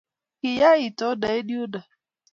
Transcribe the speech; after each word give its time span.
Ki 0.39 0.49
ya 0.61 0.71
itondo 0.87 1.25
eng 1.35 1.49
yundok 1.53 1.87